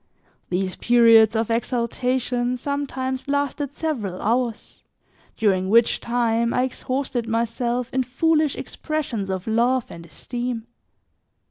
[0.49, 4.83] These periods of exaltation sometimes lasted several hours,
[5.37, 10.65] during which time, I exhausted myself in foolish expressions of love and esteem.